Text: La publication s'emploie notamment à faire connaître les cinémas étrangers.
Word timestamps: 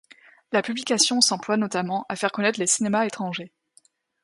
La 0.51 0.63
publication 0.63 1.21
s'emploie 1.21 1.57
notamment 1.57 2.07
à 2.09 2.15
faire 2.15 2.31
connaître 2.31 2.59
les 2.59 2.65
cinémas 2.65 3.05
étrangers. 3.05 3.53